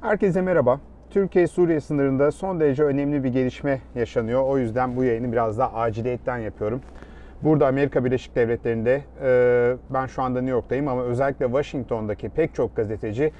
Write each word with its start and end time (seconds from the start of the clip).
Herkese 0.00 0.42
merhaba. 0.42 0.80
Türkiye-Suriye 1.10 1.80
sınırında 1.80 2.32
son 2.32 2.60
derece 2.60 2.82
önemli 2.82 3.24
bir 3.24 3.28
gelişme 3.28 3.80
yaşanıyor. 3.94 4.42
O 4.42 4.58
yüzden 4.58 4.96
bu 4.96 5.04
yayını 5.04 5.32
biraz 5.32 5.58
daha 5.58 5.72
aciliyetten 5.80 6.38
yapıyorum. 6.38 6.80
Burada 7.42 7.66
Amerika 7.66 8.04
Birleşik 8.04 8.36
Devletleri'nde, 8.36 9.02
e, 9.22 9.76
ben 9.90 10.06
şu 10.06 10.22
anda 10.22 10.40
New 10.40 10.52
York'tayım 10.52 10.88
ama 10.88 11.02
özellikle 11.02 11.46
Washington'daki 11.46 12.28
pek 12.28 12.54
çok 12.54 12.76
gazeteci 12.76 13.32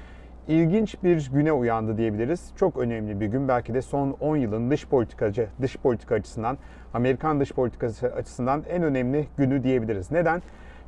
ilginç 0.47 1.03
bir 1.03 1.29
güne 1.33 1.51
uyandı 1.51 1.97
diyebiliriz. 1.97 2.51
Çok 2.55 2.77
önemli 2.77 3.19
bir 3.19 3.27
gün. 3.27 3.47
Belki 3.47 3.73
de 3.73 3.81
son 3.81 4.17
10 4.19 4.35
yılın 4.35 4.71
dış 4.71 4.87
politikacı, 4.87 5.47
dış 5.61 5.77
politika 5.77 6.15
açısından, 6.15 6.57
Amerikan 6.93 7.39
dış 7.39 7.51
politikası 7.51 8.07
açısından 8.07 8.63
en 8.69 8.83
önemli 8.83 9.27
günü 9.37 9.63
diyebiliriz. 9.63 10.11
Neden? 10.11 10.41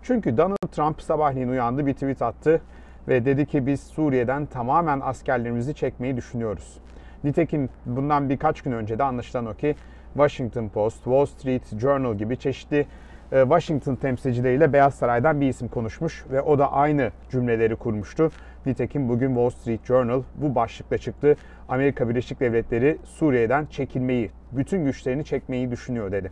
Çünkü 0.04 0.38
Donald 0.38 0.72
Trump 0.72 1.02
sabahleyin 1.02 1.50
uyandı, 1.50 1.86
bir 1.86 1.94
tweet 1.94 2.22
attı 2.22 2.62
ve 3.08 3.26
dedi 3.26 3.46
ki 3.46 3.68
biz 3.68 3.80
Suriye'den 3.80 4.46
tamamen 4.46 5.00
askerlerimizi 5.00 5.74
çekmeyi 5.74 6.18
düşünüyoruz. 6.18 6.78
Nitekim 7.24 7.70
bundan 7.86 8.30
birkaç 8.30 8.62
gün 8.62 8.72
önce 8.72 9.00
de 9.00 9.04
anlaşılan 9.04 9.46
o 9.46 9.54
ki 9.54 9.76
Washington 10.14 10.68
Post, 10.68 11.04
Wall 11.04 11.26
Street 11.26 11.80
Journal 11.80 12.16
gibi 12.16 12.38
çeşitli 12.38 12.86
e, 13.32 13.42
Washington 13.42 13.96
temsilcileriyle 13.96 14.74
Beyaz 14.74 14.94
Saray'dan 14.94 15.42
bir 15.42 15.48
isim 15.48 15.68
konuşmuş 15.68 16.26
ve 16.32 16.42
o 16.42 16.60
da 16.60 16.72
aynı 16.72 17.12
cümleleri 17.30 17.76
kurmuştu. 17.76 18.32
Nitekim 18.66 19.10
bugün 19.10 19.28
Wall 19.28 19.50
Street 19.50 19.86
Journal 19.86 20.24
bu 20.36 20.56
başlıkla 20.56 20.98
çıktı. 20.98 21.36
Amerika 21.70 22.10
Birleşik 22.10 22.40
Devletleri 22.40 22.98
Suriye'den 23.04 23.66
çekilmeyi, 23.66 24.32
bütün 24.52 24.86
güçlerini 24.86 25.26
çekmeyi 25.26 25.72
düşünüyor 25.72 26.12
dedi. 26.12 26.32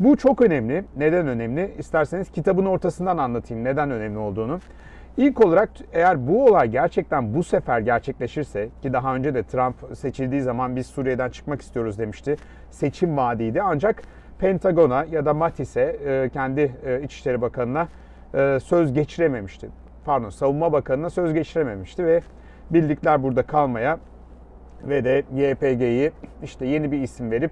Bu 0.00 0.16
çok 0.16 0.40
önemli. 0.40 0.84
Neden 0.96 1.28
önemli? 1.28 1.74
İsterseniz 1.78 2.30
kitabın 2.30 2.66
ortasından 2.66 3.18
anlatayım 3.18 3.64
neden 3.64 3.90
önemli 3.90 4.18
olduğunu. 4.18 4.60
İlk 5.16 5.46
olarak 5.46 5.70
eğer 5.92 6.26
bu 6.26 6.46
olay 6.46 6.68
gerçekten 6.68 7.34
bu 7.34 7.42
sefer 7.42 7.80
gerçekleşirse 7.80 8.68
ki 8.82 8.92
daha 8.92 9.14
önce 9.14 9.34
de 9.34 9.42
Trump 9.42 9.74
seçildiği 9.96 10.42
zaman 10.42 10.76
biz 10.76 10.86
Suriye'den 10.86 11.30
çıkmak 11.30 11.62
istiyoruz 11.62 11.98
demişti. 11.98 12.36
Seçim 12.70 13.16
vaadiydi 13.16 13.62
ancak 13.62 14.02
Pentagon'a 14.38 15.04
ya 15.04 15.26
da 15.26 15.34
Mattis'e 15.34 15.82
e, 15.82 16.28
kendi 16.28 16.72
e, 16.86 17.02
İçişleri 17.02 17.40
Bakanı'na 17.40 17.88
e, 18.34 18.60
söz 18.60 18.92
geçirememişti. 18.92 19.68
Pardon 20.04 20.30
Savunma 20.30 20.72
Bakanı'na 20.72 21.10
söz 21.10 21.34
geçirememişti 21.34 22.06
ve 22.06 22.20
bildikler 22.70 23.22
burada 23.22 23.42
kalmaya 23.42 23.98
ve 24.82 25.04
de 25.04 25.22
YPG'yi 25.34 26.12
işte 26.42 26.66
yeni 26.66 26.92
bir 26.92 27.02
isim 27.02 27.30
verip 27.30 27.50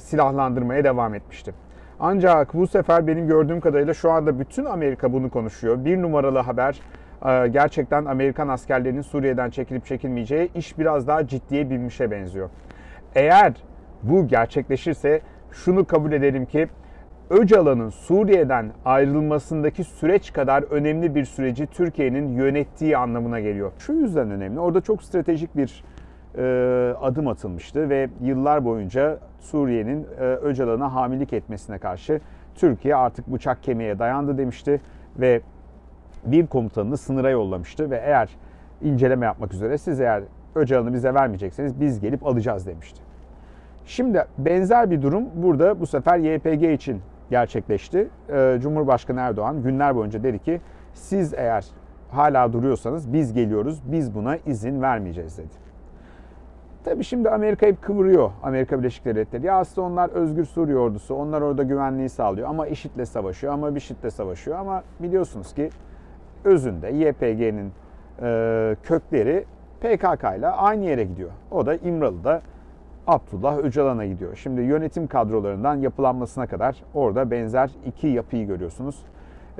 silahlandırmaya 0.00 0.84
devam 0.84 1.14
etmişti. 1.14 1.54
Ancak 2.00 2.54
bu 2.54 2.66
sefer 2.66 3.06
benim 3.06 3.26
gördüğüm 3.26 3.60
kadarıyla 3.60 3.94
şu 3.94 4.10
anda 4.10 4.38
bütün 4.38 4.64
Amerika 4.64 5.12
bunu 5.12 5.30
konuşuyor. 5.30 5.84
Bir 5.84 6.02
numaralı 6.02 6.38
haber 6.38 6.80
e, 7.26 7.48
gerçekten 7.48 8.04
Amerikan 8.04 8.48
askerlerinin 8.48 9.02
Suriye'den 9.02 9.50
çekilip 9.50 9.86
çekilmeyeceği 9.86 10.50
iş 10.54 10.78
biraz 10.78 11.06
daha 11.06 11.26
ciddiye 11.26 11.70
binmişe 11.70 12.10
benziyor. 12.10 12.50
Eğer 13.14 13.52
bu 14.02 14.28
gerçekleşirse 14.28 15.20
şunu 15.52 15.84
kabul 15.84 16.12
edelim 16.12 16.46
ki 16.46 16.68
Öcalan'ın 17.30 17.90
Suriye'den 17.90 18.72
ayrılmasındaki 18.84 19.84
süreç 19.84 20.32
kadar 20.32 20.62
önemli 20.62 21.14
bir 21.14 21.24
süreci 21.24 21.66
Türkiye'nin 21.66 22.28
yönettiği 22.28 22.96
anlamına 22.96 23.40
geliyor. 23.40 23.72
Şu 23.78 23.92
yüzden 23.92 24.30
önemli. 24.30 24.60
Orada 24.60 24.80
çok 24.80 25.02
stratejik 25.02 25.56
bir 25.56 25.84
adım 27.00 27.28
atılmıştı 27.28 27.88
ve 27.88 28.08
yıllar 28.22 28.64
boyunca 28.64 29.18
Suriye'nin 29.40 30.06
e, 30.20 30.24
Öcalan'a 30.24 30.94
hamilik 30.94 31.32
etmesine 31.32 31.78
karşı 31.78 32.20
Türkiye 32.54 32.96
artık 32.96 33.26
bıçak 33.26 33.62
kemiğe 33.62 33.98
dayandı 33.98 34.38
demişti 34.38 34.80
ve 35.18 35.40
bir 36.24 36.46
komutanını 36.46 36.96
sınıra 36.96 37.30
yollamıştı 37.30 37.90
ve 37.90 37.96
eğer 38.04 38.28
inceleme 38.82 39.26
yapmak 39.26 39.54
üzere 39.54 39.78
siz 39.78 40.00
eğer 40.00 40.22
Öcalan'ı 40.54 40.92
bize 40.92 41.14
vermeyecekseniz 41.14 41.80
biz 41.80 42.00
gelip 42.00 42.26
alacağız 42.26 42.66
demişti. 42.66 43.00
Şimdi 43.86 44.24
benzer 44.38 44.90
bir 44.90 45.02
durum 45.02 45.24
burada 45.34 45.80
bu 45.80 45.86
sefer 45.86 46.18
YPG 46.18 46.62
için 46.62 47.00
gerçekleşti. 47.30 48.08
E, 48.28 48.58
Cumhurbaşkanı 48.62 49.20
Erdoğan 49.20 49.62
günler 49.62 49.96
boyunca 49.96 50.22
dedi 50.22 50.38
ki 50.38 50.60
siz 50.94 51.34
eğer 51.34 51.66
hala 52.10 52.52
duruyorsanız 52.52 53.12
biz 53.12 53.32
geliyoruz, 53.32 53.82
biz 53.84 54.14
buna 54.14 54.36
izin 54.36 54.82
vermeyeceğiz 54.82 55.38
dedi. 55.38 55.71
Tabii 56.84 57.04
şimdi 57.04 57.30
Amerika 57.30 57.66
hep 57.66 57.82
kıvırıyor 57.82 58.30
Amerika 58.42 58.78
Birleşik 58.78 59.04
Devletleri. 59.04 59.46
Ya 59.46 59.58
aslında 59.58 59.86
onlar 59.86 60.10
özgür 60.10 60.44
Suriye 60.44 60.76
ordusu, 60.76 61.14
onlar 61.14 61.40
orada 61.40 61.62
güvenliği 61.62 62.08
sağlıyor 62.08 62.48
ama 62.48 62.66
IŞİD'le 62.66 63.04
savaşıyor 63.04 63.52
ama 63.52 63.74
BİŞİD'le 63.74 64.10
savaşıyor 64.10 64.58
ama 64.58 64.82
biliyorsunuz 65.00 65.54
ki 65.54 65.70
özünde 66.44 66.88
YPG'nin 66.88 67.72
e, 68.22 68.76
kökleri 68.82 69.44
PKK 69.80 70.24
ile 70.38 70.48
aynı 70.48 70.84
yere 70.84 71.04
gidiyor. 71.04 71.30
O 71.50 71.66
da 71.66 71.74
İmralı'da 71.74 72.42
Abdullah 73.06 73.58
Öcalan'a 73.58 74.06
gidiyor. 74.06 74.36
Şimdi 74.36 74.60
yönetim 74.60 75.06
kadrolarından 75.06 75.74
yapılanmasına 75.74 76.46
kadar 76.46 76.76
orada 76.94 77.30
benzer 77.30 77.70
iki 77.86 78.06
yapıyı 78.06 78.46
görüyorsunuz. 78.46 79.02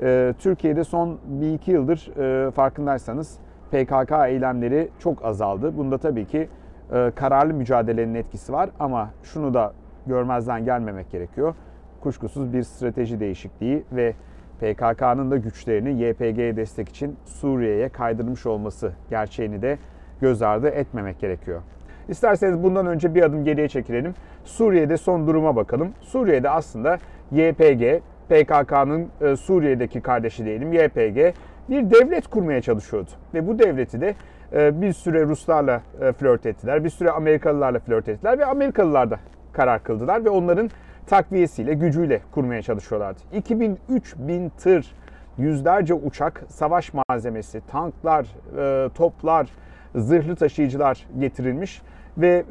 E, 0.01 0.33
Türkiye'de 0.39 0.83
son 0.83 1.17
bir 1.25 1.53
iki 1.53 1.71
yıldır 1.71 2.17
e, 2.17 2.51
farkındaysanız 2.51 3.37
PKK 3.71 4.11
eylemleri 4.27 4.89
çok 4.99 5.25
azaldı. 5.25 5.77
Bunda 5.77 5.97
tabii 5.97 6.25
ki 6.25 6.49
e, 6.93 7.11
kararlı 7.15 7.53
mücadelenin 7.53 8.15
etkisi 8.15 8.53
var 8.53 8.69
ama 8.79 9.09
şunu 9.23 9.53
da 9.53 9.73
görmezden 10.07 10.65
gelmemek 10.65 11.11
gerekiyor. 11.11 11.55
Kuşkusuz 12.01 12.53
bir 12.53 12.63
strateji 12.63 13.19
değişikliği 13.19 13.83
ve 13.91 14.13
PKK'nın 14.59 15.31
da 15.31 15.37
güçlerini 15.37 16.03
YPG'ye 16.03 16.55
destek 16.55 16.89
için 16.89 17.15
Suriye'ye 17.25 17.89
kaydırmış 17.89 18.45
olması 18.45 18.93
gerçeğini 19.09 19.61
de 19.61 19.77
göz 20.21 20.41
ardı 20.41 20.67
etmemek 20.67 21.19
gerekiyor. 21.19 21.61
İsterseniz 22.09 22.63
bundan 22.63 22.87
önce 22.87 23.15
bir 23.15 23.23
adım 23.23 23.45
geriye 23.45 23.67
çekilelim. 23.67 24.13
Suriye'de 24.43 24.97
son 24.97 25.27
duruma 25.27 25.55
bakalım. 25.55 25.91
Suriye'de 26.01 26.49
aslında 26.49 26.97
YPG, 27.31 28.01
PKK'nın 28.29 29.07
e, 29.21 29.35
Suriye'deki 29.35 30.01
kardeşi 30.01 30.45
diyelim 30.45 30.73
YPG 30.73 31.35
bir 31.69 31.89
devlet 31.91 32.27
kurmaya 32.27 32.61
çalışıyordu. 32.61 33.09
Ve 33.33 33.47
bu 33.47 33.59
devleti 33.59 34.01
de 34.01 34.15
bir 34.53 34.93
süre 34.93 35.25
Ruslarla 35.25 35.81
e, 36.01 36.11
flört 36.11 36.45
ettiler, 36.45 36.83
bir 36.83 36.89
süre 36.89 37.11
Amerikalılarla 37.11 37.79
flört 37.79 38.09
ettiler 38.09 38.39
ve 38.39 38.45
Amerikalılar 38.45 39.11
da 39.11 39.19
karar 39.53 39.83
kıldılar 39.83 40.25
ve 40.25 40.29
onların 40.29 40.69
takviyesiyle, 41.07 41.73
gücüyle 41.73 42.21
kurmaya 42.31 42.61
çalışıyorlardı. 42.61 43.19
2003 43.33 44.15
bin 44.17 44.49
tır, 44.49 44.95
yüzlerce 45.37 45.93
uçak, 45.93 46.43
savaş 46.47 46.91
malzemesi, 46.93 47.61
tanklar, 47.67 48.25
e, 48.57 48.89
toplar, 48.89 49.47
zırhlı 49.95 50.35
taşıyıcılar 50.35 51.05
getirilmiş 51.19 51.81
ve 52.17 52.43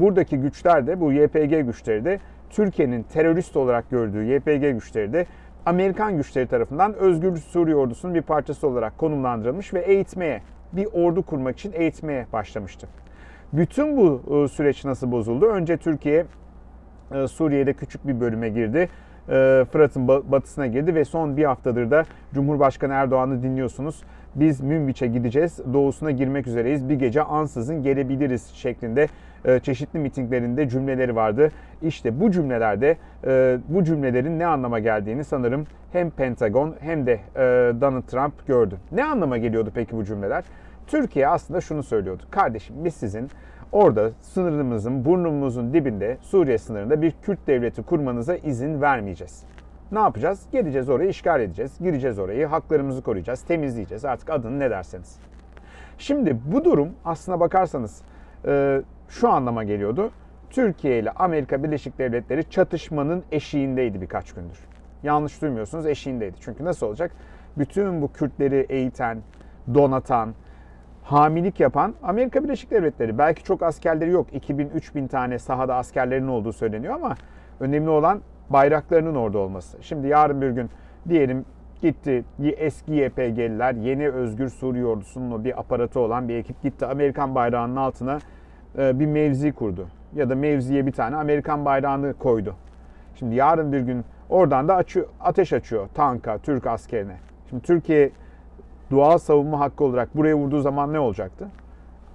buradaki 0.00 0.38
güçler 0.38 0.86
de, 0.86 1.00
bu 1.00 1.12
YPG 1.12 1.66
güçleri 1.66 2.04
de 2.04 2.20
Türkiye'nin 2.50 3.02
terörist 3.02 3.56
olarak 3.56 3.90
gördüğü 3.90 4.24
YPG 4.24 4.72
güçleri 4.74 5.12
de 5.12 5.26
Amerikan 5.66 6.16
güçleri 6.16 6.46
tarafından 6.46 6.94
Özgür 6.94 7.36
Suriye 7.36 7.76
ordusunun 7.76 8.14
bir 8.14 8.22
parçası 8.22 8.68
olarak 8.68 8.98
konumlandırılmış 8.98 9.74
ve 9.74 9.80
eğitmeye, 9.80 10.42
bir 10.72 10.86
ordu 10.92 11.22
kurmak 11.22 11.58
için 11.58 11.72
eğitmeye 11.72 12.26
başlamıştı. 12.32 12.88
Bütün 13.52 13.96
bu 13.96 14.22
e, 14.44 14.48
süreç 14.48 14.84
nasıl 14.84 15.12
bozuldu? 15.12 15.46
Önce 15.46 15.76
Türkiye 15.76 16.26
e, 17.14 17.28
Suriye'de 17.28 17.72
küçük 17.72 18.06
bir 18.06 18.20
bölüme 18.20 18.48
girdi. 18.48 18.88
E, 19.28 19.64
Fırat'ın 19.72 20.08
batısına 20.08 20.66
girdi 20.66 20.94
ve 20.94 21.04
son 21.04 21.36
bir 21.36 21.44
haftadır 21.44 21.90
da 21.90 22.04
Cumhurbaşkanı 22.34 22.92
Erdoğan'ı 22.92 23.42
dinliyorsunuz. 23.42 24.02
Biz 24.40 24.60
Münbiç'e 24.60 25.06
gideceğiz, 25.06 25.60
doğusuna 25.72 26.10
girmek 26.10 26.46
üzereyiz. 26.46 26.88
Bir 26.88 26.94
gece 26.94 27.22
ansızın 27.22 27.82
gelebiliriz 27.82 28.46
şeklinde 28.46 29.06
e, 29.44 29.60
çeşitli 29.60 29.98
mitinglerinde 29.98 30.68
cümleleri 30.68 31.16
vardı. 31.16 31.50
İşte 31.82 32.20
bu 32.20 32.30
cümlelerde 32.30 32.96
e, 33.26 33.58
bu 33.68 33.84
cümlelerin 33.84 34.38
ne 34.38 34.46
anlama 34.46 34.78
geldiğini 34.78 35.24
sanırım 35.24 35.66
hem 35.92 36.10
Pentagon 36.10 36.74
hem 36.80 37.06
de 37.06 37.12
e, 37.12 37.40
Donald 37.80 38.02
Trump 38.02 38.46
gördü. 38.46 38.76
Ne 38.92 39.04
anlama 39.04 39.38
geliyordu 39.38 39.70
peki 39.74 39.96
bu 39.96 40.04
cümleler? 40.04 40.44
Türkiye 40.86 41.28
aslında 41.28 41.60
şunu 41.60 41.82
söylüyordu. 41.82 42.22
Kardeşim 42.30 42.76
biz 42.84 42.94
sizin 42.94 43.30
orada 43.72 44.10
sınırımızın, 44.20 45.04
burnumuzun 45.04 45.74
dibinde 45.74 46.16
Suriye 46.20 46.58
sınırında 46.58 47.02
bir 47.02 47.14
Kürt 47.22 47.46
devleti 47.46 47.82
kurmanıza 47.82 48.36
izin 48.36 48.80
vermeyeceğiz. 48.80 49.44
Ne 49.92 49.98
yapacağız? 49.98 50.46
Geleceğiz 50.52 50.88
orayı 50.88 51.10
işgal 51.10 51.40
edeceğiz. 51.40 51.78
Gireceğiz 51.80 52.18
orayı, 52.18 52.46
haklarımızı 52.46 53.02
koruyacağız, 53.02 53.42
temizleyeceğiz. 53.42 54.04
Artık 54.04 54.30
adını 54.30 54.58
ne 54.58 54.70
derseniz. 54.70 55.18
Şimdi 55.98 56.36
bu 56.52 56.64
durum 56.64 56.88
aslına 57.04 57.40
bakarsanız 57.40 58.02
e, 58.46 58.82
şu 59.08 59.28
anlama 59.28 59.64
geliyordu. 59.64 60.10
Türkiye 60.50 60.98
ile 60.98 61.10
Amerika 61.10 61.62
Birleşik 61.62 61.98
Devletleri 61.98 62.50
çatışmanın 62.50 63.22
eşiğindeydi 63.32 64.00
birkaç 64.00 64.32
gündür. 64.32 64.58
Yanlış 65.02 65.42
duymuyorsunuz 65.42 65.86
eşiğindeydi. 65.86 66.36
Çünkü 66.40 66.64
nasıl 66.64 66.86
olacak? 66.86 67.12
Bütün 67.58 68.02
bu 68.02 68.12
Kürtleri 68.12 68.66
eğiten, 68.68 69.18
donatan, 69.74 70.34
hamilik 71.02 71.60
yapan 71.60 71.94
Amerika 72.02 72.44
Birleşik 72.44 72.70
Devletleri. 72.70 73.18
Belki 73.18 73.44
çok 73.44 73.62
askerleri 73.62 74.10
yok. 74.10 74.32
2000-3000 74.32 75.08
tane 75.08 75.38
sahada 75.38 75.74
askerlerinin 75.74 76.28
olduğu 76.28 76.52
söyleniyor 76.52 76.94
ama 76.94 77.14
önemli 77.60 77.90
olan 77.90 78.20
bayraklarının 78.50 79.14
orada 79.14 79.38
olması. 79.38 79.78
Şimdi 79.82 80.08
yarın 80.08 80.42
bir 80.42 80.50
gün 80.50 80.70
diyelim 81.08 81.44
gitti 81.82 82.24
eski 82.56 82.92
YPG'liler, 82.92 83.74
yeni 83.74 84.08
Özgür 84.08 84.48
Suriye 84.48 84.86
ordusunun 84.86 85.44
bir 85.44 85.60
aparatı 85.60 86.00
olan 86.00 86.28
bir 86.28 86.34
ekip 86.34 86.62
gitti 86.62 86.86
Amerikan 86.86 87.34
bayrağının 87.34 87.76
altına 87.76 88.18
e, 88.78 89.00
bir 89.00 89.06
mevzi 89.06 89.52
kurdu. 89.52 89.88
Ya 90.14 90.30
da 90.30 90.34
mevziye 90.34 90.86
bir 90.86 90.92
tane 90.92 91.16
Amerikan 91.16 91.64
bayrağını 91.64 92.14
koydu. 92.14 92.54
Şimdi 93.14 93.34
yarın 93.34 93.72
bir 93.72 93.80
gün 93.80 94.04
oradan 94.28 94.68
da 94.68 94.84
ateş 95.20 95.52
açıyor 95.52 95.88
tanka, 95.94 96.38
Türk 96.38 96.66
askerine. 96.66 97.16
Şimdi 97.50 97.62
Türkiye 97.62 98.10
doğal 98.90 99.18
savunma 99.18 99.60
hakkı 99.60 99.84
olarak 99.84 100.16
buraya 100.16 100.34
vurduğu 100.34 100.60
zaman 100.60 100.92
ne 100.92 101.00
olacaktı? 101.00 101.48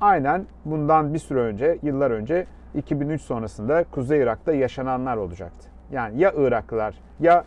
Aynen 0.02 0.46
bundan 0.66 1.14
bir 1.14 1.20
süre 1.20 1.40
önce, 1.40 1.78
yıllar 1.84 2.12
önce 2.12 2.46
2003 2.76 3.22
sonrasında 3.22 3.84
Kuzey 3.92 4.22
Irak'ta 4.22 4.54
yaşananlar 4.54 5.18
olacaktı. 5.18 5.73
Yani 5.92 6.22
ya 6.22 6.34
Iraklılar 6.38 6.96
ya 7.20 7.44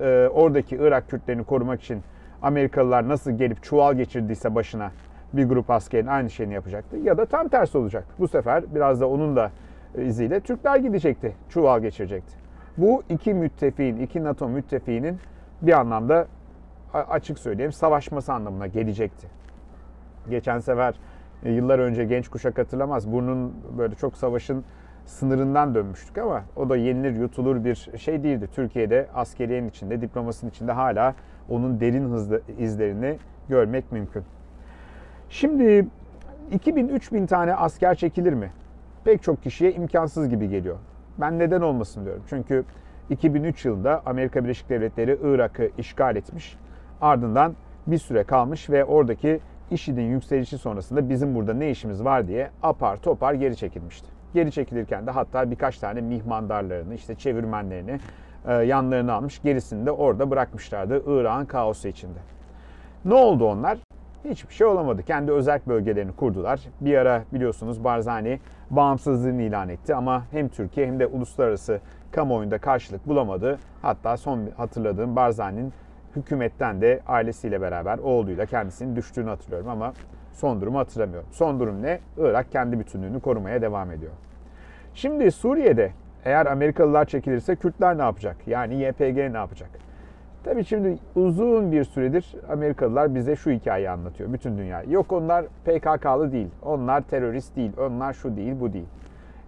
e, 0.00 0.28
oradaki 0.32 0.76
Irak 0.76 1.08
Kürtlerini 1.08 1.44
korumak 1.44 1.82
için 1.82 2.02
Amerikalılar 2.42 3.08
nasıl 3.08 3.30
gelip 3.30 3.62
çuval 3.62 3.94
geçirdiyse 3.94 4.54
başına 4.54 4.90
bir 5.32 5.44
grup 5.44 5.70
askerin 5.70 6.06
aynı 6.06 6.30
şeyini 6.30 6.54
yapacaktı. 6.54 6.96
Ya 6.96 7.18
da 7.18 7.26
tam 7.26 7.48
tersi 7.48 7.78
olacaktı. 7.78 8.14
Bu 8.18 8.28
sefer 8.28 8.74
biraz 8.74 9.00
da 9.00 9.08
onun 9.08 9.36
da 9.36 9.50
iziyle 9.98 10.40
Türkler 10.40 10.76
gidecekti, 10.76 11.36
çuval 11.48 11.80
geçirecekti. 11.80 12.36
Bu 12.76 13.02
iki 13.08 13.34
müttefiğin, 13.34 13.96
iki 13.96 14.24
NATO 14.24 14.48
müttefiğinin 14.48 15.18
bir 15.62 15.72
anlamda 15.72 16.26
açık 16.92 17.38
söyleyeyim 17.38 17.72
savaşması 17.72 18.32
anlamına 18.32 18.66
gelecekti. 18.66 19.26
Geçen 20.30 20.58
sefer 20.58 20.94
e, 21.44 21.52
yıllar 21.52 21.78
önce 21.78 22.04
genç 22.04 22.28
kuşak 22.28 22.58
hatırlamaz. 22.58 23.12
Burnun 23.12 23.54
böyle 23.78 23.94
çok 23.94 24.16
savaşın 24.16 24.64
sınırından 25.08 25.74
dönmüştük 25.74 26.18
ama 26.18 26.42
o 26.56 26.68
da 26.68 26.76
yenilir 26.76 27.20
yutulur 27.20 27.64
bir 27.64 27.90
şey 27.98 28.22
değildi. 28.22 28.48
Türkiye'de 28.54 29.08
askeriyenin 29.14 29.68
içinde, 29.68 30.00
diplomasının 30.00 30.50
içinde 30.50 30.72
hala 30.72 31.14
onun 31.48 31.80
derin 31.80 32.10
hızlı 32.10 32.42
izlerini 32.58 33.18
görmek 33.48 33.92
mümkün. 33.92 34.22
Şimdi 35.28 35.86
2000-3000 36.52 37.26
tane 37.26 37.54
asker 37.54 37.94
çekilir 37.94 38.32
mi? 38.32 38.50
Pek 39.04 39.22
çok 39.22 39.42
kişiye 39.42 39.72
imkansız 39.72 40.28
gibi 40.28 40.48
geliyor. 40.48 40.76
Ben 41.20 41.38
neden 41.38 41.60
olmasın 41.60 42.04
diyorum. 42.04 42.22
Çünkü 42.28 42.64
2003 43.10 43.64
yılında 43.64 44.02
Amerika 44.06 44.44
Birleşik 44.44 44.68
Devletleri 44.68 45.18
Irak'ı 45.22 45.70
işgal 45.78 46.16
etmiş. 46.16 46.56
Ardından 47.00 47.54
bir 47.86 47.98
süre 47.98 48.24
kalmış 48.24 48.70
ve 48.70 48.84
oradaki 48.84 49.40
IŞİD'in 49.70 50.02
yükselişi 50.02 50.58
sonrasında 50.58 51.08
bizim 51.08 51.34
burada 51.34 51.54
ne 51.54 51.70
işimiz 51.70 52.04
var 52.04 52.28
diye 52.28 52.50
apar 52.62 52.96
topar 52.96 53.34
geri 53.34 53.56
çekilmişti. 53.56 54.17
Geri 54.34 54.52
çekilirken 54.52 55.06
de 55.06 55.10
hatta 55.10 55.50
birkaç 55.50 55.78
tane 55.78 56.00
mihmandarlarını, 56.00 56.94
işte 56.94 57.14
çevirmenlerini 57.14 58.00
e, 58.46 58.54
yanlarına 58.54 59.12
almış. 59.12 59.42
Gerisini 59.42 59.86
de 59.86 59.90
orada 59.90 60.30
bırakmışlardı 60.30 61.02
Irak'ın 61.06 61.44
kaosu 61.44 61.88
içinde. 61.88 62.18
Ne 63.04 63.14
oldu 63.14 63.44
onlar? 63.44 63.78
Hiçbir 64.24 64.54
şey 64.54 64.66
olamadı. 64.66 65.02
Kendi 65.02 65.32
özel 65.32 65.60
bölgelerini 65.66 66.12
kurdular. 66.12 66.60
Bir 66.80 66.98
ara 66.98 67.22
biliyorsunuz 67.32 67.84
Barzani 67.84 68.40
bağımsızlığını 68.70 69.42
ilan 69.42 69.68
etti 69.68 69.94
ama 69.94 70.22
hem 70.30 70.48
Türkiye 70.48 70.86
hem 70.86 71.00
de 71.00 71.06
uluslararası 71.06 71.80
kamuoyunda 72.12 72.58
karşılık 72.58 73.08
bulamadı. 73.08 73.58
Hatta 73.82 74.16
son 74.16 74.40
hatırladığım 74.56 75.16
Barzani'nin 75.16 75.72
hükümetten 76.18 76.80
de 76.80 77.00
ailesiyle 77.06 77.60
beraber 77.60 77.98
oğluyla 77.98 78.46
kendisinin 78.46 78.96
düştüğünü 78.96 79.28
hatırlıyorum 79.28 79.68
ama 79.68 79.92
son 80.32 80.60
durumu 80.60 80.78
hatırlamıyorum. 80.78 81.28
Son 81.32 81.60
durum 81.60 81.82
ne? 81.82 81.98
Irak 82.18 82.52
kendi 82.52 82.78
bütünlüğünü 82.78 83.20
korumaya 83.20 83.62
devam 83.62 83.90
ediyor. 83.90 84.12
Şimdi 84.94 85.30
Suriye'de 85.30 85.92
eğer 86.24 86.46
Amerikalılar 86.46 87.04
çekilirse 87.04 87.56
Kürtler 87.56 87.98
ne 87.98 88.02
yapacak? 88.02 88.36
Yani 88.46 88.74
YPG 88.74 89.16
ne 89.16 89.36
yapacak? 89.36 89.70
Tabii 90.44 90.64
şimdi 90.64 90.98
uzun 91.14 91.72
bir 91.72 91.84
süredir 91.84 92.34
Amerikalılar 92.50 93.14
bize 93.14 93.36
şu 93.36 93.50
hikayeyi 93.50 93.90
anlatıyor 93.90 94.32
bütün 94.32 94.58
dünya. 94.58 94.82
Yok 94.82 95.12
onlar 95.12 95.46
PKK'lı 95.64 96.32
değil, 96.32 96.48
onlar 96.62 97.00
terörist 97.00 97.56
değil, 97.56 97.72
onlar 97.78 98.12
şu 98.12 98.36
değil, 98.36 98.54
bu 98.60 98.72
değil. 98.72 98.86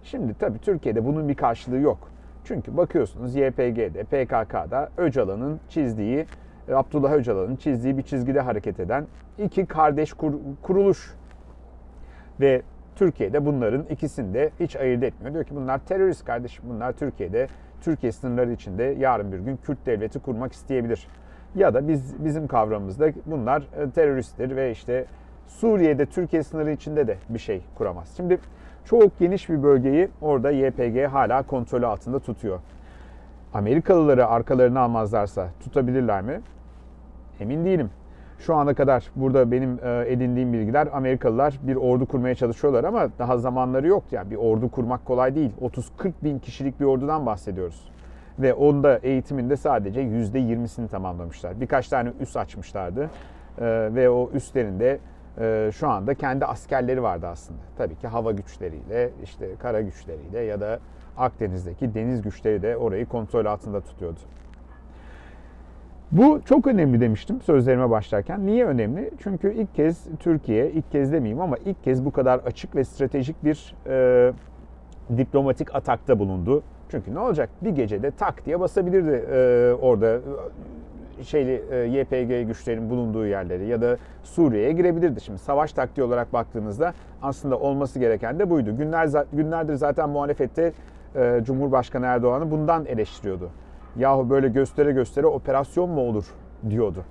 Şimdi 0.03 0.33
tabii 0.33 0.59
Türkiye'de 0.59 1.05
bunun 1.05 1.29
bir 1.29 1.35
karşılığı 1.35 1.79
yok. 1.79 2.11
Çünkü 2.43 2.77
bakıyorsunuz 2.77 3.35
YPG'de, 3.35 4.03
PKK'da 4.03 4.89
Öcalan'ın 4.97 5.59
çizdiği, 5.69 6.25
Abdullah 6.73 7.13
Öcalan'ın 7.13 7.55
çizdiği 7.55 7.97
bir 7.97 8.03
çizgide 8.03 8.41
hareket 8.41 8.79
eden 8.79 9.05
iki 9.37 9.65
kardeş 9.65 10.13
kur, 10.13 10.33
kuruluş. 10.61 11.15
Ve 12.39 12.61
Türkiye'de 12.95 13.45
bunların 13.45 13.83
ikisini 13.89 14.33
de 14.33 14.51
hiç 14.59 14.75
ayırt 14.75 15.03
etmiyor. 15.03 15.33
Diyor 15.33 15.45
ki 15.45 15.55
bunlar 15.55 15.77
terörist 15.77 16.25
kardeşim, 16.25 16.63
bunlar 16.69 16.91
Türkiye'de 16.91 17.47
Türkiye 17.81 18.11
sınırları 18.11 18.51
içinde 18.51 18.83
yarın 18.83 19.31
bir 19.31 19.39
gün 19.39 19.57
Kürt 19.57 19.85
devleti 19.85 20.19
kurmak 20.19 20.53
isteyebilir. 20.53 21.07
Ya 21.55 21.73
da 21.73 21.87
biz 21.87 22.25
bizim 22.25 22.47
kavramımızda 22.47 23.11
bunlar 23.25 23.61
e, 23.61 23.89
teröristtir 23.89 24.55
ve 24.55 24.71
işte 24.71 25.05
Suriye'de 25.47 26.05
Türkiye 26.05 26.43
sınırı 26.43 26.71
içinde 26.71 27.07
de 27.07 27.17
bir 27.29 27.39
şey 27.39 27.61
kuramaz. 27.75 28.13
Şimdi 28.17 28.39
çok 28.85 29.19
geniş 29.19 29.49
bir 29.49 29.63
bölgeyi 29.63 30.09
orada 30.21 30.51
YPG 30.51 31.05
hala 31.11 31.43
kontrolü 31.43 31.85
altında 31.85 32.19
tutuyor. 32.19 32.59
Amerikalıları 33.53 34.27
arkalarına 34.27 34.79
almazlarsa 34.79 35.47
tutabilirler 35.59 36.21
mi? 36.21 36.41
Emin 37.39 37.65
değilim. 37.65 37.89
Şu 38.39 38.55
ana 38.55 38.73
kadar 38.73 39.11
burada 39.15 39.51
benim 39.51 39.79
e, 39.83 40.05
edindiğim 40.07 40.53
bilgiler 40.53 40.87
Amerikalılar 40.93 41.59
bir 41.63 41.75
ordu 41.75 42.05
kurmaya 42.05 42.35
çalışıyorlar 42.35 42.83
ama 42.83 43.09
daha 43.19 43.37
zamanları 43.37 43.87
yok. 43.87 44.03
Yani 44.11 44.31
bir 44.31 44.35
ordu 44.35 44.71
kurmak 44.71 45.05
kolay 45.05 45.35
değil. 45.35 45.51
30-40 45.61 46.11
bin 46.23 46.39
kişilik 46.39 46.79
bir 46.79 46.85
ordudan 46.85 47.25
bahsediyoruz. 47.25 47.91
Ve 48.39 48.53
onda 48.53 48.97
eğitiminde 48.97 49.55
sadece 49.55 50.01
%20'sini 50.01 50.87
tamamlamışlar. 50.87 51.61
Birkaç 51.61 51.87
tane 51.87 52.11
üs 52.19 52.37
açmışlardı. 52.37 53.09
E, 53.57 53.89
ve 53.95 54.09
o 54.09 54.29
üstlerinde 54.33 54.99
şu 55.71 55.87
anda 55.87 56.13
kendi 56.13 56.45
askerleri 56.45 57.03
vardı 57.03 57.27
aslında. 57.27 57.59
Tabii 57.77 57.95
ki 57.95 58.07
hava 58.07 58.31
güçleriyle, 58.31 59.09
işte 59.23 59.55
kara 59.59 59.81
güçleriyle 59.81 60.39
ya 60.39 60.61
da 60.61 60.79
Akdeniz'deki 61.17 61.93
deniz 61.93 62.21
güçleri 62.21 62.61
de 62.61 62.77
orayı 62.77 63.05
kontrol 63.05 63.45
altında 63.45 63.81
tutuyordu. 63.81 64.19
Bu 66.11 66.41
çok 66.45 66.67
önemli 66.67 67.01
demiştim 67.01 67.41
sözlerime 67.41 67.89
başlarken. 67.89 68.45
Niye 68.45 68.65
önemli? 68.65 69.11
Çünkü 69.23 69.53
ilk 69.53 69.75
kez 69.75 70.07
Türkiye, 70.19 70.71
ilk 70.71 70.91
kez 70.91 71.11
demeyeyim 71.11 71.41
ama 71.41 71.57
ilk 71.65 71.83
kez 71.83 72.05
bu 72.05 72.11
kadar 72.11 72.39
açık 72.39 72.75
ve 72.75 72.83
stratejik 72.83 73.43
bir 73.43 73.75
e, 73.87 74.33
diplomatik 75.17 75.75
atakta 75.75 76.19
bulundu. 76.19 76.63
Çünkü 76.89 77.15
ne 77.15 77.19
olacak? 77.19 77.49
Bir 77.61 77.69
gecede 77.69 78.11
tak 78.11 78.45
diye 78.45 78.59
basabilirdi 78.59 79.25
e, 79.31 79.73
orada 79.81 80.19
şeyli 81.23 81.63
e, 81.71 81.77
YPG 81.77 82.47
güçlerin 82.47 82.89
bulunduğu 82.89 83.25
yerleri 83.25 83.67
ya 83.67 83.81
da 83.81 83.97
Suriye'ye 84.23 84.71
girebilirdi. 84.71 85.21
Şimdi 85.21 85.39
savaş 85.39 85.73
taktiği 85.73 86.03
olarak 86.03 86.33
baktığınızda 86.33 86.93
aslında 87.21 87.59
olması 87.59 87.99
gereken 87.99 88.39
de 88.39 88.49
buydu. 88.49 88.77
Günler 88.77 89.25
günlerdir 89.33 89.75
zaten 89.75 90.09
muhalefette 90.09 90.73
e, 91.15 91.41
Cumhurbaşkanı 91.43 92.05
Erdoğan'ı 92.05 92.51
bundan 92.51 92.85
eleştiriyordu 92.85 93.49
yahu 93.95 94.29
böyle 94.29 94.47
göstere 94.47 94.91
göstere 94.91 95.27
operasyon 95.27 95.89
mu 95.89 96.01
olur 96.01 96.25
diyordu. 96.69 97.03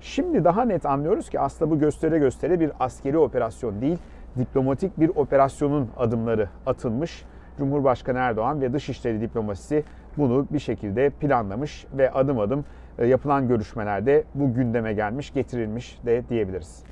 Şimdi 0.00 0.44
daha 0.44 0.64
net 0.64 0.86
anlıyoruz 0.86 1.30
ki 1.30 1.40
aslında 1.40 1.70
bu 1.70 1.78
göstere 1.78 2.18
göstere 2.18 2.60
bir 2.60 2.70
askeri 2.80 3.18
operasyon 3.18 3.80
değil, 3.80 3.98
diplomatik 4.38 5.00
bir 5.00 5.08
operasyonun 5.08 5.88
adımları 5.96 6.48
atılmış. 6.66 7.24
Cumhurbaşkanı 7.58 8.18
Erdoğan 8.18 8.60
ve 8.60 8.72
Dışişleri 8.72 9.20
Diplomasisi 9.20 9.84
bunu 10.18 10.46
bir 10.50 10.58
şekilde 10.58 11.10
planlamış 11.10 11.86
ve 11.98 12.10
adım 12.10 12.38
adım 12.38 12.64
e, 12.98 13.06
yapılan 13.06 13.48
görüşmelerde 13.48 14.24
bu 14.34 14.54
gündeme 14.54 14.92
gelmiş, 14.92 15.32
getirilmiş 15.32 15.98
de 16.06 16.22
diyebiliriz. 16.28 16.82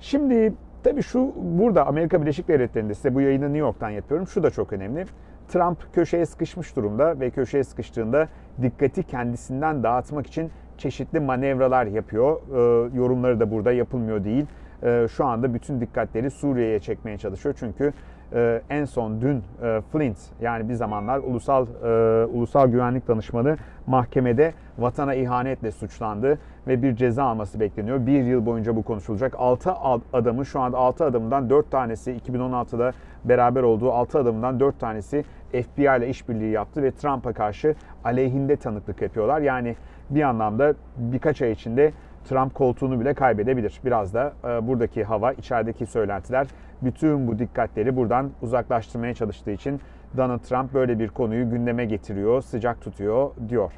Şimdi 0.00 0.52
tabii 0.82 1.02
şu 1.02 1.34
burada 1.36 1.86
Amerika 1.86 2.22
Birleşik 2.22 2.48
Devletleri'nde 2.48 2.94
size 2.94 3.14
bu 3.14 3.20
yayını 3.20 3.44
New 3.44 3.58
York'tan 3.58 3.90
yapıyorum. 3.90 4.26
Şu 4.26 4.42
da 4.42 4.50
çok 4.50 4.72
önemli. 4.72 5.06
Trump 5.48 5.94
köşeye 5.94 6.26
sıkışmış 6.26 6.76
durumda 6.76 7.20
ve 7.20 7.30
köşeye 7.30 7.64
sıkıştığında 7.64 8.28
dikkati 8.62 9.02
kendisinden 9.02 9.82
dağıtmak 9.82 10.26
için 10.26 10.50
çeşitli 10.78 11.20
manevralar 11.20 11.86
yapıyor. 11.86 12.36
E, 12.36 12.96
yorumları 12.96 13.40
da 13.40 13.50
burada 13.50 13.72
yapılmıyor 13.72 14.24
değil. 14.24 14.46
E, 14.82 15.06
şu 15.08 15.24
anda 15.24 15.54
bütün 15.54 15.80
dikkatleri 15.80 16.30
Suriye'ye 16.30 16.80
çekmeye 16.80 17.18
çalışıyor. 17.18 17.54
Çünkü 17.58 17.92
e, 18.34 18.62
en 18.70 18.84
son 18.84 19.20
dün 19.20 19.42
e, 19.62 19.80
Flint 19.92 20.16
yani 20.40 20.68
bir 20.68 20.74
zamanlar 20.74 21.18
ulusal 21.18 21.66
e, 21.66 22.24
ulusal 22.24 22.68
güvenlik 22.68 23.08
danışmanı 23.08 23.56
mahkemede 23.86 24.52
vatana 24.78 25.14
ihanetle 25.14 25.72
suçlandı 25.72 26.38
ve 26.66 26.82
bir 26.82 26.96
ceza 26.96 27.24
alması 27.24 27.60
bekleniyor. 27.60 28.06
Bir 28.06 28.24
yıl 28.24 28.46
boyunca 28.46 28.76
bu 28.76 28.82
konuşulacak. 28.82 29.34
6 29.38 29.72
adamı 30.12 30.46
şu 30.46 30.60
anda 30.60 30.78
6 30.78 31.04
adımdan 31.04 31.50
4 31.50 31.70
tanesi 31.70 32.20
2016'da 32.26 32.92
beraber 33.24 33.62
olduğu 33.62 33.92
6 33.92 34.18
adımdan 34.18 34.60
4 34.60 34.80
tanesi 34.80 35.24
FBI 35.52 35.82
ile 35.82 36.08
işbirliği 36.08 36.50
yaptı 36.50 36.82
ve 36.82 36.90
Trump'a 36.90 37.32
karşı 37.32 37.74
aleyhinde 38.04 38.56
tanıklık 38.56 39.02
yapıyorlar. 39.02 39.40
Yani 39.40 39.76
bir 40.10 40.22
anlamda 40.22 40.74
birkaç 40.96 41.42
ay 41.42 41.52
içinde 41.52 41.92
Trump 42.28 42.54
koltuğunu 42.54 43.00
bile 43.00 43.14
kaybedebilir. 43.14 43.80
Biraz 43.84 44.14
da 44.14 44.32
e, 44.44 44.66
buradaki 44.66 45.04
hava, 45.04 45.32
içerideki 45.32 45.86
söylentiler 45.86 46.46
bütün 46.82 47.28
bu 47.28 47.38
dikkatleri 47.38 47.96
buradan 47.96 48.30
uzaklaştırmaya 48.42 49.14
çalıştığı 49.14 49.50
için 49.50 49.80
Donald 50.16 50.38
Trump 50.38 50.74
böyle 50.74 50.98
bir 50.98 51.08
konuyu 51.08 51.50
gündeme 51.50 51.84
getiriyor, 51.84 52.42
sıcak 52.42 52.80
tutuyor 52.80 53.30
diyor. 53.48 53.72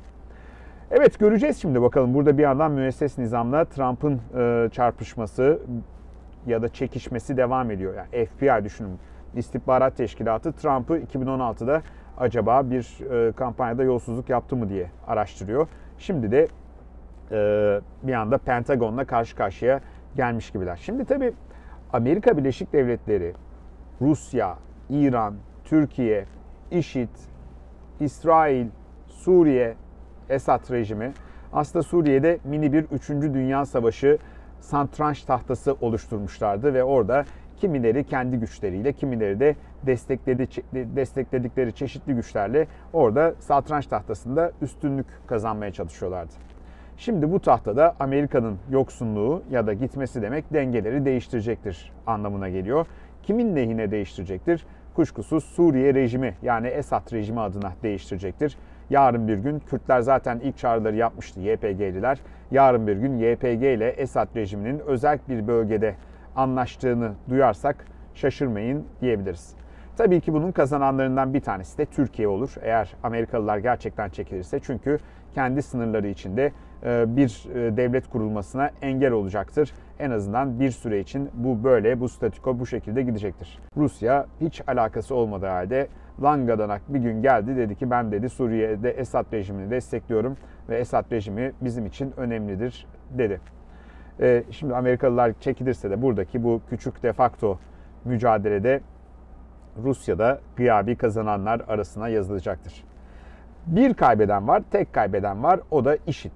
Evet 0.90 1.18
göreceğiz 1.18 1.60
şimdi 1.60 1.82
bakalım. 1.82 2.14
Burada 2.14 2.38
bir 2.38 2.42
yandan 2.42 2.72
müesses 2.72 3.18
nizamla 3.18 3.64
Trump'ın 3.64 4.20
e, 4.38 4.68
çarpışması 4.72 5.58
ya 6.46 6.62
da 6.62 6.68
çekişmesi 6.68 7.36
devam 7.36 7.70
ediyor. 7.70 7.94
Yani 7.94 8.26
FBI 8.26 8.64
düşünün. 8.64 8.98
İstihbarat 9.34 9.96
Teşkilatı 9.96 10.52
Trump'ı 10.52 10.98
2016'da 10.98 11.82
acaba 12.18 12.70
bir 12.70 13.10
e, 13.28 13.32
kampanyada 13.32 13.82
yolsuzluk 13.82 14.28
yaptı 14.28 14.56
mı 14.56 14.68
diye 14.68 14.90
araştırıyor. 15.06 15.68
Şimdi 15.98 16.30
de 16.30 16.48
e, 17.32 17.80
bir 18.02 18.12
anda 18.12 18.38
Pentagon'la 18.38 19.04
karşı 19.04 19.36
karşıya 19.36 19.80
gelmiş 20.16 20.50
gibiler. 20.50 20.76
Şimdi 20.82 21.04
tabii 21.04 21.32
Amerika 21.92 22.36
Birleşik 22.36 22.72
Devletleri, 22.72 23.32
Rusya, 24.00 24.58
İran, 24.90 25.34
Türkiye, 25.64 26.24
IŞİD, 26.70 27.08
İsrail, 28.00 28.66
Suriye, 29.06 29.74
Esad 30.28 30.70
rejimi 30.70 31.12
aslında 31.52 31.82
Suriye'de 31.82 32.38
mini 32.44 32.72
bir 32.72 32.84
3. 32.84 33.08
Dünya 33.08 33.66
Savaşı 33.66 34.18
santranç 34.60 35.22
tahtası 35.22 35.76
oluşturmuşlardı 35.80 36.74
ve 36.74 36.84
orada 36.84 37.24
kimileri 37.56 38.04
kendi 38.04 38.36
güçleriyle, 38.36 38.92
kimileri 38.92 39.40
de 39.40 39.56
destekledi, 39.86 40.48
destekledikleri 40.72 41.72
çeşitli 41.72 42.14
güçlerle 42.14 42.66
orada 42.92 43.34
satranç 43.40 43.86
tahtasında 43.86 44.52
üstünlük 44.62 45.06
kazanmaya 45.26 45.72
çalışıyorlardı. 45.72 46.32
Şimdi 47.00 47.32
bu 47.32 47.40
tahtada 47.40 47.94
Amerika'nın 48.00 48.58
yoksunluğu 48.70 49.42
ya 49.50 49.66
da 49.66 49.72
gitmesi 49.72 50.22
demek 50.22 50.52
dengeleri 50.52 51.04
değiştirecektir 51.04 51.92
anlamına 52.06 52.48
geliyor. 52.48 52.86
Kimin 53.22 53.56
lehine 53.56 53.90
değiştirecektir? 53.90 54.66
Kuşkusuz 54.94 55.44
Suriye 55.44 55.94
rejimi 55.94 56.34
yani 56.42 56.66
Esad 56.66 57.12
rejimi 57.12 57.40
adına 57.40 57.72
değiştirecektir. 57.82 58.56
Yarın 58.90 59.28
bir 59.28 59.36
gün 59.36 59.58
Kürtler 59.58 60.00
zaten 60.00 60.40
ilk 60.40 60.58
çağrıları 60.58 60.96
yapmıştı 60.96 61.40
YPG'liler. 61.40 62.20
Yarın 62.50 62.86
bir 62.86 62.96
gün 62.96 63.18
YPG 63.18 63.62
ile 63.62 63.90
Esad 63.90 64.36
rejiminin 64.36 64.78
özel 64.78 65.18
bir 65.28 65.46
bölgede 65.46 65.94
anlaştığını 66.36 67.12
duyarsak 67.30 67.84
şaşırmayın 68.14 68.84
diyebiliriz. 69.00 69.54
Tabii 69.96 70.20
ki 70.20 70.32
bunun 70.32 70.52
kazananlarından 70.52 71.34
bir 71.34 71.40
tanesi 71.40 71.78
de 71.78 71.86
Türkiye 71.86 72.28
olur. 72.28 72.54
Eğer 72.62 72.94
Amerikalılar 73.02 73.58
gerçekten 73.58 74.08
çekilirse 74.08 74.60
çünkü 74.60 74.98
kendi 75.34 75.62
sınırları 75.62 76.08
içinde 76.08 76.52
e, 76.84 77.16
bir 77.16 77.48
e, 77.54 77.76
devlet 77.76 78.10
kurulmasına 78.10 78.70
engel 78.82 79.12
olacaktır. 79.12 79.72
En 79.98 80.10
azından 80.10 80.60
bir 80.60 80.70
süre 80.70 81.00
için 81.00 81.30
bu 81.34 81.64
böyle, 81.64 82.00
bu 82.00 82.08
statüko 82.08 82.58
bu 82.58 82.66
şekilde 82.66 83.02
gidecektir. 83.02 83.58
Rusya 83.76 84.26
hiç 84.40 84.62
alakası 84.66 85.14
olmadığı 85.14 85.46
halde 85.46 85.88
Langa'dan 86.22 86.80
bir 86.88 86.98
gün 86.98 87.22
geldi 87.22 87.56
dedi 87.56 87.74
ki 87.74 87.90
ben 87.90 88.12
dedi 88.12 88.28
Suriye'de 88.28 88.90
Esad 88.90 89.32
rejimini 89.32 89.70
destekliyorum 89.70 90.36
ve 90.68 90.78
Esad 90.78 91.12
rejimi 91.12 91.52
bizim 91.60 91.86
için 91.86 92.12
önemlidir 92.16 92.86
dedi. 93.10 93.40
E, 94.20 94.44
şimdi 94.50 94.74
Amerikalılar 94.74 95.32
çekilirse 95.40 95.90
de 95.90 96.02
buradaki 96.02 96.44
bu 96.44 96.60
küçük 96.70 97.02
defakto 97.02 97.58
mücadelede 98.04 98.80
Rusya'da 99.82 100.40
gıyabi 100.56 100.96
kazananlar 100.96 101.62
arasına 101.68 102.08
yazılacaktır. 102.08 102.84
Bir 103.66 103.94
kaybeden 103.94 104.48
var, 104.48 104.62
tek 104.70 104.92
kaybeden 104.92 105.42
var. 105.42 105.60
O 105.70 105.84
da 105.84 105.96
IŞİD. 106.06 106.32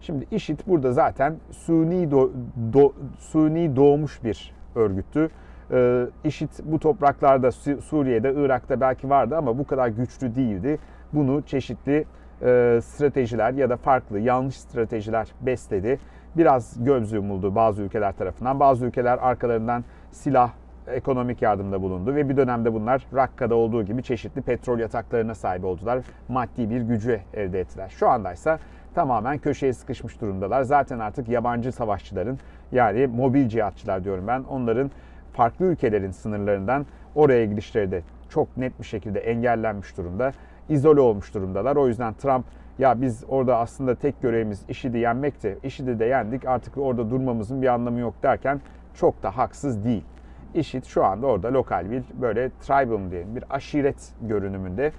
Şimdi 0.00 0.26
IŞİD 0.30 0.58
burada 0.66 0.92
zaten 0.92 1.36
suni, 1.50 2.10
do, 2.10 2.30
do, 2.72 2.92
suni 3.18 3.76
doğmuş 3.76 4.24
bir 4.24 4.54
örgüttü. 4.74 5.30
Ee, 5.70 6.06
IŞİD 6.24 6.48
bu 6.64 6.78
topraklarda 6.78 7.52
Suriye'de, 7.80 8.34
Irak'ta 8.36 8.80
belki 8.80 9.10
vardı 9.10 9.36
ama 9.36 9.58
bu 9.58 9.66
kadar 9.66 9.88
güçlü 9.88 10.34
değildi. 10.34 10.78
Bunu 11.12 11.42
çeşitli 11.42 12.04
e, 12.42 12.80
stratejiler 12.82 13.52
ya 13.52 13.70
da 13.70 13.76
farklı 13.76 14.18
yanlış 14.18 14.56
stratejiler 14.56 15.28
besledi. 15.40 15.98
Biraz 16.36 16.84
göz 16.84 17.12
yumuldu 17.12 17.54
bazı 17.54 17.82
ülkeler 17.82 18.12
tarafından. 18.12 18.60
Bazı 18.60 18.86
ülkeler 18.86 19.18
arkalarından 19.22 19.84
silah 20.10 20.50
ekonomik 20.86 21.42
yardımda 21.42 21.82
bulundu 21.82 22.14
ve 22.14 22.28
bir 22.28 22.36
dönemde 22.36 22.74
bunlar 22.74 23.06
Rakka'da 23.14 23.54
olduğu 23.54 23.82
gibi 23.84 24.02
çeşitli 24.02 24.42
petrol 24.42 24.78
yataklarına 24.78 25.34
sahip 25.34 25.64
oldular. 25.64 25.98
Maddi 26.28 26.70
bir 26.70 26.80
gücü 26.80 27.20
elde 27.34 27.60
ettiler. 27.60 27.88
Şu 27.88 28.08
andaysa 28.08 28.58
tamamen 28.94 29.38
köşeye 29.38 29.72
sıkışmış 29.72 30.20
durumdalar. 30.20 30.62
Zaten 30.62 30.98
artık 30.98 31.28
yabancı 31.28 31.72
savaşçıların 31.72 32.38
yani 32.72 33.06
mobil 33.06 33.48
cihatçılar 33.48 34.04
diyorum 34.04 34.26
ben 34.26 34.42
onların 34.42 34.90
farklı 35.32 35.64
ülkelerin 35.64 36.10
sınırlarından 36.10 36.86
oraya 37.14 37.44
gidişleri 37.44 37.90
de 37.90 38.02
çok 38.28 38.56
net 38.56 38.80
bir 38.80 38.84
şekilde 38.84 39.20
engellenmiş 39.20 39.96
durumda. 39.96 40.32
İzole 40.68 41.00
olmuş 41.00 41.34
durumdalar. 41.34 41.76
O 41.76 41.88
yüzden 41.88 42.14
Trump 42.14 42.44
ya 42.78 43.02
biz 43.02 43.24
orada 43.28 43.58
aslında 43.58 43.94
tek 43.94 44.22
görevimiz 44.22 44.62
IŞİD'i 44.68 44.98
yenmekti. 44.98 45.58
IŞİD'i 45.62 45.98
de 45.98 46.04
yendik 46.04 46.46
artık 46.46 46.78
orada 46.78 47.10
durmamızın 47.10 47.62
bir 47.62 47.66
anlamı 47.66 48.00
yok 48.00 48.14
derken 48.22 48.60
çok 48.94 49.22
da 49.22 49.36
haksız 49.36 49.84
değil. 49.84 50.04
IŞİD 50.54 50.84
şu 50.84 51.04
anda 51.04 51.26
orada 51.26 51.52
lokal 51.52 51.90
bir 51.90 52.02
böyle 52.20 52.50
tribal 52.60 53.10
diyelim 53.10 53.36
bir 53.36 53.44
aşiret 53.50 54.12
görünümünde 54.22 54.92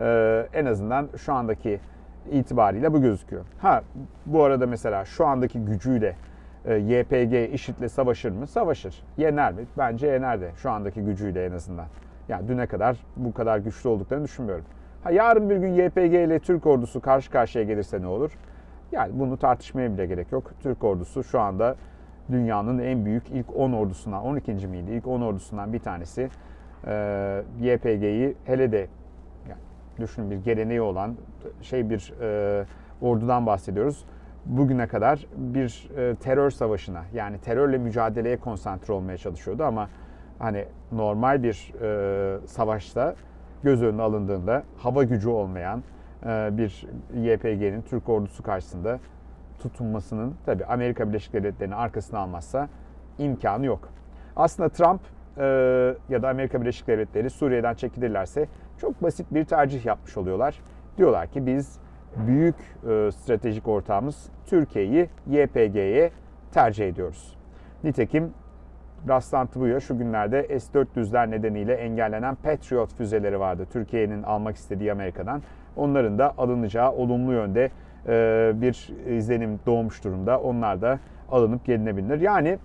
ee, 0.00 0.46
en 0.52 0.66
azından 0.66 1.08
şu 1.16 1.32
andaki 1.32 1.80
itibariyle 2.30 2.92
bu 2.92 3.02
gözüküyor. 3.02 3.44
Ha 3.58 3.82
bu 4.26 4.44
arada 4.44 4.66
mesela 4.66 5.04
şu 5.04 5.26
andaki 5.26 5.64
gücüyle 5.64 6.16
e, 6.64 6.74
YPG 6.74 7.54
IŞİD'le 7.54 7.88
savaşır 7.88 8.30
mı? 8.30 8.46
Savaşır. 8.46 9.02
Yener 9.16 9.52
mi? 9.52 9.64
Bence 9.78 10.06
yener 10.06 10.40
de 10.40 10.50
şu 10.56 10.70
andaki 10.70 11.00
gücüyle 11.04 11.46
en 11.46 11.52
azından. 11.52 11.86
Yani 12.28 12.48
düne 12.48 12.66
kadar 12.66 12.96
bu 13.16 13.34
kadar 13.34 13.58
güçlü 13.58 13.88
olduklarını 13.88 14.24
düşünmüyorum. 14.24 14.64
Ha 15.04 15.10
yarın 15.10 15.50
bir 15.50 15.56
gün 15.56 15.72
YPG 15.72 16.14
ile 16.14 16.38
Türk 16.38 16.66
ordusu 16.66 17.00
karşı 17.00 17.30
karşıya 17.30 17.64
gelirse 17.64 18.02
ne 18.02 18.06
olur? 18.06 18.32
Yani 18.92 19.12
bunu 19.14 19.36
tartışmaya 19.36 19.92
bile 19.92 20.06
gerek 20.06 20.32
yok. 20.32 20.50
Türk 20.62 20.84
ordusu 20.84 21.24
şu 21.24 21.40
anda 21.40 21.76
dünyanın 22.32 22.78
en 22.78 23.04
büyük 23.04 23.30
ilk 23.30 23.56
10 23.56 23.72
ordusundan, 23.72 24.24
12. 24.24 24.52
miydi? 24.52 24.90
İlk 24.90 25.06
10 25.06 25.20
ordusundan 25.20 25.72
bir 25.72 25.78
tanesi. 25.78 26.28
YPG'yi 27.60 28.36
hele 28.44 28.72
de 28.72 28.86
yani 29.48 29.60
düşünün 29.98 30.30
bir 30.30 30.36
geleneği 30.36 30.80
olan 30.80 31.16
şey 31.62 31.90
bir 31.90 32.14
ordudan 33.00 33.46
bahsediyoruz. 33.46 34.04
Bugüne 34.46 34.86
kadar 34.86 35.26
bir 35.36 35.90
terör 36.20 36.50
savaşına 36.50 37.02
yani 37.14 37.38
terörle 37.38 37.78
mücadeleye 37.78 38.36
konsantre 38.36 38.92
olmaya 38.92 39.18
çalışıyordu 39.18 39.64
ama 39.64 39.88
hani 40.38 40.64
normal 40.92 41.42
bir 41.42 41.72
savaşta 42.46 43.14
göz 43.62 43.82
önüne 43.82 44.02
alındığında 44.02 44.62
hava 44.76 45.04
gücü 45.04 45.28
olmayan 45.28 45.82
bir 46.26 46.86
YPG'nin 47.14 47.82
Türk 47.82 48.08
ordusu 48.08 48.42
karşısında 48.42 48.98
tutunmasının 49.60 50.34
tabi 50.46 50.64
Amerika 50.64 51.08
Birleşik 51.08 51.32
Devletleri'nin 51.32 51.74
arkasına 51.74 52.18
almazsa 52.18 52.68
imkanı 53.18 53.66
yok. 53.66 53.88
Aslında 54.36 54.68
Trump 54.68 55.00
e, 55.38 55.44
ya 56.08 56.22
da 56.22 56.28
Amerika 56.28 56.60
Birleşik 56.60 56.86
Devletleri 56.86 57.30
Suriye'den 57.30 57.74
çekilirlerse 57.74 58.48
çok 58.80 59.02
basit 59.02 59.26
bir 59.30 59.44
tercih 59.44 59.86
yapmış 59.86 60.16
oluyorlar. 60.16 60.60
Diyorlar 60.98 61.26
ki 61.26 61.46
biz 61.46 61.78
büyük 62.16 62.56
e, 62.56 63.10
stratejik 63.12 63.68
ortağımız 63.68 64.30
Türkiye'yi 64.46 65.08
YPG'ye 65.26 66.10
tercih 66.52 66.88
ediyoruz. 66.88 67.36
Nitekim 67.84 68.32
rastlantı 69.08 69.60
bu 69.60 69.66
ya 69.66 69.80
şu 69.80 69.98
günlerde 69.98 70.60
S-400'ler 70.60 71.30
nedeniyle 71.30 71.74
engellenen 71.74 72.34
Patriot 72.34 72.94
füzeleri 72.94 73.40
vardı. 73.40 73.66
Türkiye'nin 73.72 74.22
almak 74.22 74.56
istediği 74.56 74.92
Amerika'dan. 74.92 75.42
Onların 75.76 76.18
da 76.18 76.34
alınacağı 76.38 76.92
olumlu 76.92 77.32
yönde 77.32 77.70
bir 78.60 78.88
izlenim 79.16 79.60
doğmuş 79.66 80.04
durumda. 80.04 80.40
Onlar 80.40 80.82
da 80.82 80.98
alınıp 81.30 81.64
gelinebilir. 81.64 82.20
Yani 82.20 82.58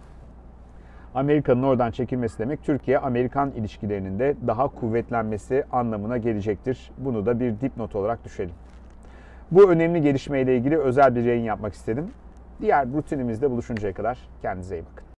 Amerika'nın 1.16 1.64
oradan 1.64 1.92
çekilmesi 1.92 2.40
demek 2.40 2.64
Türkiye-Amerikan 2.64 3.52
ilişkilerinin 3.52 4.20
de 4.20 4.36
daha 4.48 4.68
kuvvetlenmesi 4.68 5.64
anlamına 5.72 6.18
gelecektir. 6.18 6.92
Bunu 6.98 7.26
da 7.26 7.40
bir 7.40 7.62
dipnot 7.62 7.96
olarak 7.96 8.26
düşelim. 8.26 8.56
Bu 9.52 9.72
önemli 9.72 10.02
gelişmeyle 10.02 10.58
ilgili 10.58 10.78
özel 10.78 11.16
bir 11.16 11.24
yayın 11.24 11.44
yapmak 11.44 11.74
istedim. 11.74 12.08
Diğer 12.62 12.88
rutinimizde 12.94 13.52
buluşuncaya 13.52 13.94
kadar 13.94 14.18
kendinize 14.42 14.76
iyi 14.76 14.84
bakın. 14.92 15.06